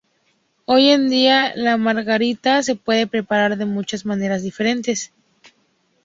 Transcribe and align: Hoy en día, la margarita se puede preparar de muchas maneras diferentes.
Hoy 0.65 0.89
en 0.89 1.11
día, 1.11 1.53
la 1.55 1.77
margarita 1.77 2.63
se 2.63 2.75
puede 2.75 3.05
preparar 3.05 3.55
de 3.57 3.65
muchas 3.65 4.03
maneras 4.03 4.41
diferentes. 4.41 5.13